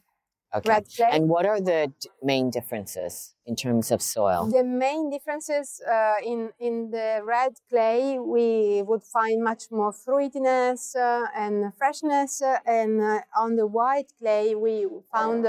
Okay. 0.56 0.70
red 0.70 0.86
clay. 0.96 1.10
And 1.12 1.28
what 1.28 1.46
are 1.46 1.60
the 1.60 1.92
main 2.24 2.50
differences 2.50 3.36
in 3.46 3.56
terms 3.56 3.92
of 3.92 4.02
soil? 4.02 4.48
The 4.50 4.64
main 4.64 5.10
differences 5.10 5.82
uh, 5.82 6.16
in 6.24 6.52
in 6.60 6.92
the 6.92 7.22
red 7.24 7.54
clay, 7.70 8.20
we 8.20 8.82
would 8.84 9.04
find 9.04 9.44
much 9.44 9.72
more 9.72 9.92
fruitiness 9.92 10.96
uh, 10.96 11.28
and 11.36 11.74
freshness, 11.78 12.42
uh, 12.42 12.60
and 12.66 13.02
uh, 13.02 13.22
on 13.38 13.56
the 13.56 13.68
white 13.68 14.12
clay, 14.20 14.56
we 14.56 14.88
found 15.12 15.46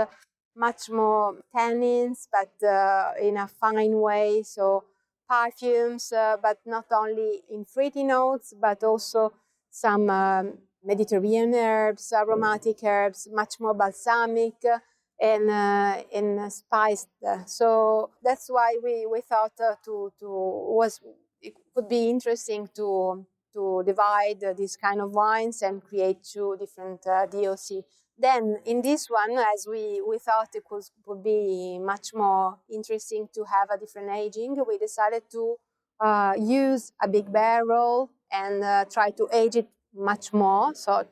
much 0.57 0.89
more 0.91 1.37
tannins, 1.55 2.27
but 2.33 2.67
uh, 2.67 3.13
in 3.21 3.37
a 3.37 3.47
fine 3.47 4.01
way. 4.01 4.43
So 4.43 4.85
perfumes, 5.29 6.13
uh, 6.13 6.37
but 6.41 6.59
not 6.65 6.87
only 6.93 7.43
in 7.51 7.65
fruity 7.65 8.03
notes, 8.05 8.55
but 8.61 8.83
also 8.83 9.33
some 9.71 10.09
um, 10.11 10.59
Mediterranean 10.87 11.55
herbs, 11.55 12.13
aromatic 12.13 12.79
herbs, 12.85 13.29
much 13.33 13.55
more 13.61 13.75
balsamic 13.75 14.55
and 15.21 15.51
uh, 15.51 16.03
and 16.15 16.53
spiced. 16.53 17.09
So 17.47 18.11
that's 18.23 18.49
why 18.49 18.79
we 18.83 19.07
we 19.07 19.21
thought 19.21 19.53
uh, 19.61 19.75
to 19.85 20.13
to 20.21 20.29
was 20.29 21.01
it 21.41 21.55
would 21.75 21.89
be 21.89 22.09
interesting 22.09 22.69
to 22.77 23.27
to 23.57 23.83
divide 23.85 24.45
uh, 24.45 24.53
these 24.53 24.77
kind 24.77 25.01
of 25.01 25.13
wines 25.13 25.63
and 25.63 25.83
create 25.83 26.19
two 26.23 26.57
different 26.61 27.07
uh, 27.07 27.27
DOC. 27.27 27.85
Then 28.19 28.59
in 28.65 28.83
this 28.83 29.09
one, 29.09 29.33
as 29.55 29.67
we, 29.69 30.03
we 30.07 30.19
thought 30.19 30.49
it 30.55 30.65
was, 30.71 30.91
would 31.07 31.23
be 31.23 31.79
much 31.79 32.15
more 32.15 32.59
interesting 32.71 33.29
to 33.35 33.45
have 33.45 33.69
a 33.71 33.79
different 33.79 34.11
aging, 34.11 34.57
we 34.69 34.79
decided 34.79 35.23
to 35.33 35.57
uh, 36.01 36.35
use 36.39 36.93
a 37.03 37.09
big 37.09 37.33
barrel 37.33 38.11
and 38.31 38.63
uh, 38.63 38.85
try 38.91 39.11
to 39.11 39.29
age 39.33 39.57
it 39.57 39.69
much 39.97 40.33
more, 40.33 40.75
so 40.75 41.07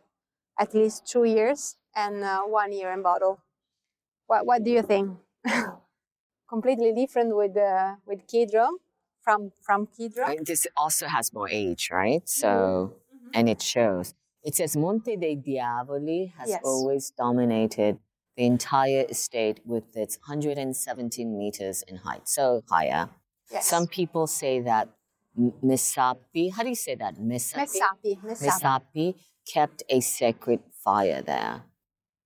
at 0.58 0.74
least 0.74 1.06
two 1.06 1.24
years 1.24 1.76
and 1.96 2.22
uh, 2.24 2.42
one 2.42 2.72
year 2.72 2.92
in 2.92 3.02
bottle. 3.02 3.40
What, 4.26 4.46
what 4.46 4.64
do 4.64 4.70
you 4.70 4.82
think? 4.82 5.18
Completely 6.48 6.92
different 6.94 7.34
with 7.36 7.56
uh, 7.56 7.96
with 8.06 8.26
Kidro 8.26 8.68
from 9.22 9.50
from 9.62 9.86
Kidro. 9.86 10.28
And 10.36 10.46
this 10.46 10.66
also 10.76 11.06
has 11.08 11.32
more 11.32 11.48
age, 11.50 11.90
right? 11.90 12.28
So 12.28 12.94
and 13.32 13.48
it 13.48 13.62
shows. 13.62 14.14
It 14.42 14.54
says 14.54 14.76
Monte 14.76 15.16
dei 15.16 15.36
Diavoli 15.36 16.32
has 16.38 16.50
Yes. 16.50 16.60
always 16.64 17.10
dominated 17.10 17.98
the 18.36 18.44
entire 18.44 19.06
estate 19.08 19.60
with 19.64 19.96
its 19.96 20.18
117 20.26 21.38
meters 21.38 21.82
in 21.88 21.96
height, 21.96 22.28
so 22.28 22.62
higher. 22.68 23.08
Yes. 23.50 23.66
Some 23.66 23.86
people 23.86 24.26
say 24.26 24.60
that 24.60 24.88
Misapi, 25.38 26.52
how 26.52 26.62
do 26.62 26.68
you 26.68 26.74
say 26.74 26.94
that? 26.94 27.16
Misapi? 27.16 27.66
Messapi. 27.66 28.18
Messapi. 28.24 28.46
Misapi 28.46 29.14
kept 29.52 29.82
a 29.88 30.00
sacred 30.00 30.60
fire 30.72 31.22
there. 31.22 31.62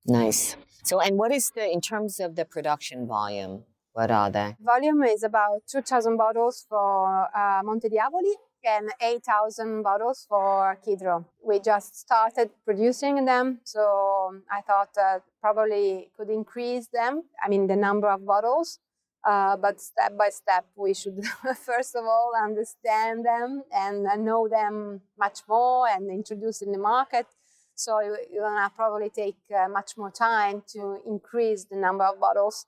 Nice. 0.06 0.56
So, 0.84 1.00
and 1.00 1.18
what 1.18 1.32
is 1.32 1.50
the, 1.54 1.70
in 1.70 1.80
terms 1.80 2.20
of 2.20 2.36
the 2.36 2.44
production 2.44 3.06
volume, 3.06 3.64
what 3.92 4.10
are 4.10 4.30
they? 4.30 4.56
Volume 4.60 5.02
is 5.02 5.22
about 5.22 5.62
2,000 5.68 6.16
bottles 6.16 6.64
for 6.68 7.28
uh, 7.36 7.62
Monte 7.64 7.88
Diavoli 7.88 8.34
and 8.64 8.90
8,000 9.00 9.82
bottles 9.82 10.26
for 10.28 10.78
Kidro. 10.86 11.24
We 11.44 11.60
just 11.60 11.96
started 11.96 12.50
producing 12.64 13.24
them, 13.24 13.60
so 13.64 14.40
I 14.50 14.60
thought 14.62 14.90
uh, 15.00 15.18
probably 15.40 16.10
could 16.16 16.30
increase 16.30 16.88
them, 16.92 17.24
I 17.44 17.48
mean, 17.48 17.66
the 17.66 17.76
number 17.76 18.08
of 18.08 18.24
bottles. 18.26 18.78
Uh, 19.28 19.56
but 19.56 19.80
step 19.80 20.16
by 20.16 20.30
step, 20.30 20.64
we 20.76 20.94
should 20.94 21.20
first 21.70 21.94
of 21.94 22.04
all 22.04 22.32
understand 22.42 23.26
them 23.26 23.62
and 23.72 24.04
know 24.24 24.48
them 24.48 25.02
much 25.18 25.40
more 25.48 25.86
and 25.88 26.10
introduce 26.10 26.62
in 26.62 26.72
the 26.72 26.78
market. 26.78 27.26
So 27.74 27.98
it's 27.98 28.32
gonna 28.38 28.70
probably 28.74 29.10
take 29.10 29.36
uh, 29.54 29.68
much 29.68 29.96
more 29.96 30.10
time 30.10 30.62
to 30.72 31.00
increase 31.06 31.64
the 31.64 31.76
number 31.76 32.04
of 32.04 32.18
bottles 32.18 32.66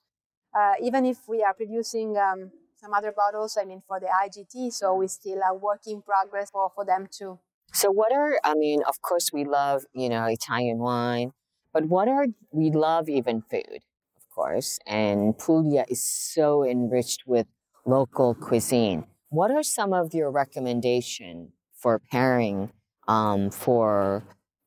uh, 0.55 0.75
even 0.83 1.05
if 1.07 1.29
we 1.29 1.43
are 1.43 1.55
producing 1.55 2.17
um, 2.17 2.51
some 2.77 2.93
other 2.95 3.13
bottles, 3.13 3.57
I 3.61 3.65
mean, 3.65 3.83
for 3.87 4.01
the 4.01 4.07
IGT, 4.07 4.73
so 4.73 4.95
we 4.95 5.09
still 5.09 5.41
are 5.43 5.57
work 5.57 5.83
in 5.87 6.03
progress 6.03 6.51
for, 6.51 6.71
for 6.75 6.85
them 6.85 7.09
too. 7.11 7.39
So, 7.73 7.91
what 7.91 8.13
are, 8.13 8.41
I 8.43 8.55
mean, 8.55 8.83
of 8.89 9.01
course, 9.01 9.31
we 9.33 9.45
love, 9.45 9.85
you 9.93 10.09
know, 10.09 10.25
Italian 10.25 10.79
wine, 10.79 11.33
but 11.73 11.85
what 11.85 12.09
are, 12.09 12.27
we 12.51 12.71
love 12.71 13.09
even 13.09 13.43
food, 13.43 13.81
course, 14.41 14.79
and 14.87 15.37
Puglia 15.37 15.85
is 15.89 16.03
so 16.03 16.65
enriched 16.65 17.23
with 17.27 17.47
local 17.85 18.35
cuisine. 18.35 19.05
What 19.29 19.51
are 19.51 19.63
some 19.63 19.93
of 19.93 20.15
your 20.15 20.31
recommendation 20.31 21.53
for 21.77 22.01
pairing 22.11 22.73
um, 23.07 23.51
for 23.51 24.25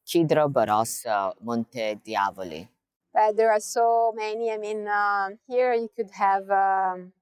Kidro, 0.07 0.51
but 0.51 0.69
also 0.69 1.33
Monte 1.41 1.95
Diavoli? 2.05 2.67
but 3.13 3.37
there 3.37 3.51
are 3.51 3.59
so 3.59 4.11
many. 4.15 4.51
I 4.51 4.57
mean, 4.57 4.87
uh, 4.87 5.29
here 5.47 5.73
you 5.73 5.89
could 5.95 6.09
have 6.11 6.49
um, 6.49 7.13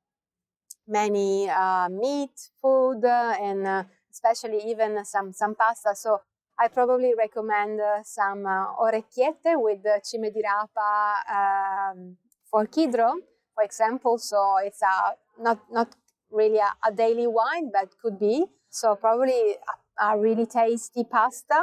many 0.88 1.50
uh, 1.50 1.90
meat, 1.90 2.32
food, 2.62 3.04
uh, 3.04 3.36
and 3.40 3.68
uh, 3.68 3.84
especially 4.10 4.64
even 4.72 5.04
some 5.04 5.34
some 5.34 5.54
pasta. 5.54 5.92
So 5.96 6.22
I 6.58 6.70
probably 6.70 7.14
recommend 7.18 7.82
uh, 7.82 8.04
some 8.04 8.46
uh, 8.46 8.72
orecchiette 8.80 9.60
with 9.60 9.84
cime 10.04 10.32
di 10.32 10.42
rapa 10.42 10.92
um, 11.28 12.16
for 12.52 12.68
Kidro, 12.68 13.14
for 13.56 13.64
example. 13.64 14.18
So 14.18 14.58
it's 14.64 14.82
a 14.82 15.16
not 15.42 15.60
not 15.72 15.96
really 16.30 16.58
a, 16.58 16.72
a, 16.88 16.92
daily 16.92 17.28
wine, 17.28 17.72
but 17.74 17.90
could 18.02 18.20
be. 18.20 18.46
So 18.70 18.96
probably 18.96 19.56
a, 20.00 20.06
a 20.06 20.18
really 20.20 20.46
tasty 20.46 21.04
pasta, 21.04 21.62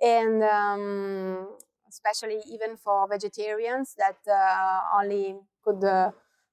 and 0.00 0.42
um, 0.42 1.48
especially 1.88 2.40
even 2.50 2.76
for 2.76 3.06
vegetarians 3.08 3.94
that 3.96 4.18
uh, 4.30 4.98
only 5.00 5.36
could 5.62 5.84
uh, 5.84 6.10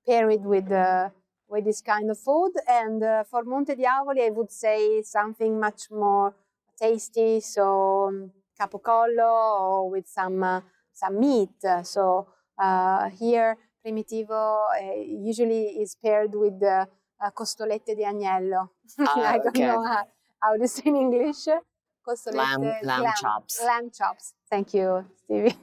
pair 0.07 0.29
it 0.29 0.41
with 0.41 0.71
uh, 0.71 1.09
with 1.47 1.65
this 1.65 1.81
kind 1.81 2.11
of 2.11 2.19
food. 2.19 2.51
And 2.67 3.01
uh, 3.01 3.23
for 3.23 3.43
Monte 3.43 3.75
Diavoli, 3.75 4.27
I 4.27 4.29
would 4.29 4.51
say 4.51 5.01
something 5.01 5.59
much 5.59 5.89
more 5.89 6.35
tasty, 6.79 7.39
so 7.39 8.07
um, 8.07 8.31
capocollo 8.59 9.59
or 9.59 9.89
with 9.89 10.07
some 10.07 10.43
uh, 10.43 10.61
some 10.93 11.19
meat. 11.19 11.49
So 11.83 12.27
uh, 12.59 13.09
here, 13.09 13.57
Primitivo 13.85 14.65
usually 15.05 15.81
is 15.81 15.95
paired 15.95 16.35
with 16.35 16.61
costolette 17.33 17.95
di 17.95 18.03
agnello. 18.03 18.69
Ah, 18.99 19.33
I 19.33 19.37
don't 19.37 19.47
okay. 19.47 19.65
know 19.65 19.83
how, 19.83 20.03
how 20.41 20.57
to 20.57 20.67
say 20.67 20.83
in 20.85 20.95
English. 20.95 21.47
Lamb, 22.33 22.63
lamb, 22.63 22.83
lamb 22.83 23.13
chops. 23.21 23.61
Lamb 23.63 23.91
chops. 23.91 24.33
Thank 24.49 24.73
you, 24.73 25.05
Stevie. 25.23 25.55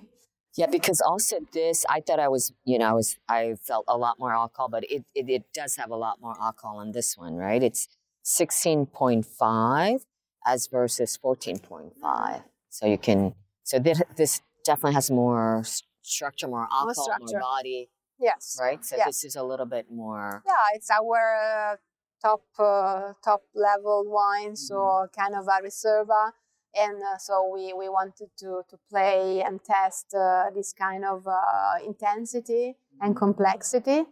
Yeah, 0.56 0.66
because 0.70 1.00
also 1.00 1.36
this, 1.52 1.84
I 1.88 2.00
thought 2.00 2.18
I 2.18 2.28
was, 2.28 2.52
you 2.64 2.78
know, 2.78 2.86
I 2.86 2.92
was, 2.92 3.16
I 3.28 3.54
felt 3.62 3.84
a 3.88 3.96
lot 3.96 4.18
more 4.18 4.32
alcohol, 4.32 4.68
but 4.68 4.84
it, 4.84 5.04
it, 5.14 5.28
it 5.28 5.44
does 5.52 5.76
have 5.76 5.90
a 5.90 5.96
lot 5.96 6.20
more 6.20 6.34
alcohol 6.40 6.80
in 6.80 6.92
this 6.92 7.16
one, 7.16 7.34
right? 7.36 7.62
It's 7.62 7.88
16.5 8.24 10.00
as 10.46 10.66
versus 10.68 11.18
14.5. 11.22 12.42
So 12.70 12.86
you 12.86 12.96
can, 12.96 13.34
so 13.64 13.78
this, 13.78 14.00
this 14.16 14.40
definitely 14.64 14.94
has 14.94 15.10
more 15.10 15.62
structure, 16.02 16.48
more 16.48 16.68
alcohol, 16.72 17.08
more, 17.18 17.28
structure. 17.28 17.40
body, 17.40 17.90
Yes. 18.20 18.56
right? 18.60 18.84
So 18.84 18.96
Yes. 18.96 19.06
this 19.06 19.24
is 19.24 19.36
a 19.36 19.42
little 19.42 19.66
bit 19.66 19.86
more, 19.90 20.42
Yeah, 20.44 20.66
it's 20.74 20.90
our 20.90 21.34
uh, 21.36 21.76
top 22.22 22.42
uh, 22.58 23.12
top 23.24 23.42
level 23.54 24.04
wine, 24.06 24.56
so 24.56 24.74
Mm-hmm. 24.74 25.20
kind 25.20 25.34
of 25.34 25.46
a 25.48 25.62
reserva, 25.62 26.32
and 26.74 27.02
uh, 27.02 27.18
so 27.18 27.50
we 27.52 27.72
we 27.72 27.88
wanted 27.88 28.30
to 28.38 28.62
to 28.70 28.76
play 28.90 29.42
and 29.42 29.62
test 29.64 30.14
uh, 30.14 30.50
this 30.54 30.72
kind 30.72 31.04
of 31.04 31.26
uh, 31.26 31.76
intensity 31.84 32.76
and 33.00 33.14
Mm-hmm. 33.14 33.18
complexity. 33.24 34.04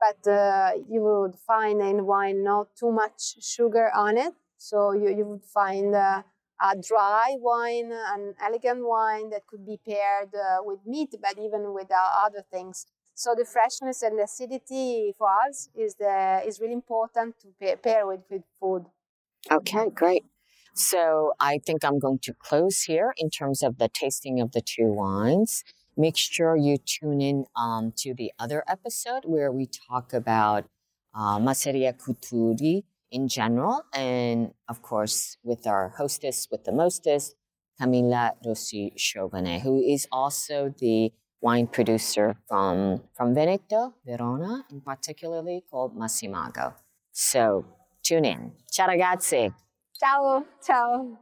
But 0.00 0.30
uh, 0.30 0.72
you 0.88 1.00
would 1.02 1.36
find 1.46 1.80
in 1.80 2.06
wine 2.06 2.42
not 2.44 2.68
too 2.76 2.92
much 2.92 3.36
sugar 3.42 3.90
on 3.94 4.16
it, 4.16 4.34
so 4.56 4.92
you 4.92 5.08
you 5.10 5.24
would 5.26 5.44
find. 5.44 5.94
Uh, 5.94 6.22
a 6.60 6.74
dry 6.76 7.36
wine, 7.38 7.92
an 7.92 8.34
elegant 8.42 8.80
wine 8.84 9.30
that 9.30 9.46
could 9.46 9.64
be 9.64 9.78
paired 9.86 10.34
uh, 10.34 10.58
with 10.60 10.80
meat, 10.84 11.14
but 11.22 11.38
even 11.38 11.72
with 11.72 11.88
uh, 11.92 12.26
other 12.26 12.42
things. 12.50 12.84
So 13.18 13.34
the 13.36 13.44
freshness 13.44 14.02
and 14.02 14.20
acidity 14.20 15.12
for 15.18 15.26
us 15.48 15.70
is 15.74 15.96
the 15.96 16.40
is 16.46 16.60
really 16.60 16.74
important 16.74 17.34
to 17.40 17.48
pair, 17.58 17.76
pair 17.76 18.06
with 18.06 18.20
with 18.30 18.44
food. 18.60 18.84
okay, 19.50 19.90
great. 19.92 20.22
So 20.74 21.32
I 21.40 21.58
think 21.66 21.84
I'm 21.84 21.98
going 21.98 22.20
to 22.22 22.32
close 22.32 22.82
here 22.82 23.12
in 23.16 23.28
terms 23.28 23.64
of 23.64 23.78
the 23.78 23.88
tasting 23.88 24.40
of 24.40 24.52
the 24.52 24.60
two 24.60 24.92
wines. 25.02 25.64
Make 25.96 26.16
sure 26.16 26.54
you 26.56 26.76
tune 26.78 27.20
in 27.20 27.46
um, 27.56 27.92
to 28.02 28.14
the 28.14 28.30
other 28.38 28.62
episode 28.68 29.24
where 29.24 29.50
we 29.50 29.66
talk 29.66 30.12
about 30.12 30.66
uh, 31.12 31.40
Masseria 31.40 31.92
Cuturi 31.98 32.84
in 33.10 33.26
general, 33.26 33.82
and 33.92 34.52
of 34.68 34.80
course 34.80 35.38
with 35.42 35.66
our 35.66 35.88
hostess 35.98 36.46
with 36.52 36.62
the 36.62 36.72
mostest, 36.72 37.34
Camilla 37.80 38.34
Rossi 38.46 38.92
Chauvenet, 38.96 39.62
who 39.62 39.82
is 39.82 40.06
also 40.12 40.72
the 40.78 41.10
wine 41.40 41.66
producer 41.66 42.36
from 42.48 43.02
from 43.14 43.34
Veneto, 43.34 43.94
Verona, 44.04 44.64
in 44.70 44.80
particularly 44.80 45.64
called 45.70 45.96
Massimago. 45.96 46.74
So 47.12 47.64
tune 48.02 48.24
in. 48.24 48.52
Ciao 48.70 48.86
ragazzi. 48.86 49.52
Ciao, 49.98 50.44
ciao. 50.62 51.18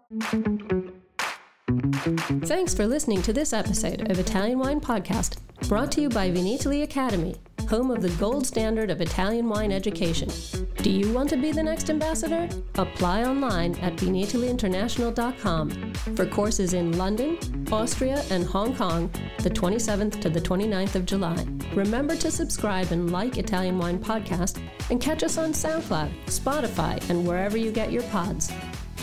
Thanks 2.45 2.75
for 2.75 2.87
listening 2.87 3.23
to 3.23 3.33
this 3.33 3.53
episode 3.53 4.11
of 4.11 4.19
Italian 4.19 4.59
Wine 4.59 4.81
Podcast, 4.81 5.39
brought 5.69 5.91
to 5.93 6.01
you 6.03 6.09
by 6.09 6.31
Vinitaly 6.31 6.83
Academy, 6.83 7.37
home 7.69 7.91
of 7.91 8.03
the 8.03 8.11
gold 8.11 8.47
standard 8.47 8.91
of 8.91 9.01
Italian 9.01 9.49
wine 9.49 9.73
education. 9.73 10.29
Do 10.77 10.91
you 10.91 11.13
want 11.13 11.29
to 11.31 11.37
be 11.37 11.53
the 11.53 11.63
next 11.63 11.91
ambassador? 11.91 12.49
Apply 12.77 13.25
online 13.25 13.75
at 13.77 13.97
vinitalyinternational.com 13.97 15.95
for 16.15 16.27
courses 16.27 16.75
in 16.75 16.97
London, 16.97 17.39
Austria, 17.73 18.23
and 18.31 18.45
Hong 18.45 18.75
Kong 18.75 19.11
the 19.39 19.51
27th 19.51 20.21
to 20.21 20.29
the 20.29 20.41
29th 20.41 20.97
of 20.97 21.07
July. 21.07 21.47
Remember 21.75 22.17
to 22.17 22.31
subscribe 22.31 22.91
and 22.91 23.13
like 23.13 23.39
Italian 23.39 23.79
Wine 23.79 23.99
Podcast 23.99 24.61
and 24.91 25.01
catch 25.01 25.23
us 25.23 25.39
on 25.39 25.53
SoundCloud, 25.53 26.11
Spotify, 26.27 27.11
and 27.11 27.27
wherever 27.27 27.57
you 27.57 27.71
get 27.71 27.93
your 27.93 28.03
pods. 28.05 28.53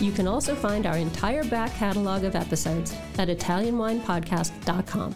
You 0.02 0.12
can 0.12 0.28
also 0.28 0.56
find 0.56 0.86
our 0.86 0.97
entire 0.97 1.43
back 1.43 1.73
catalog 1.76 2.23
of 2.23 2.36
episodes 2.36 2.93
at 3.17 3.30
ItalianWinePodcast.com. 3.30 5.15